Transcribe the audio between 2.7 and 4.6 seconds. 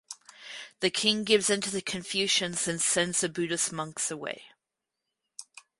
sends the Buddhist monks away.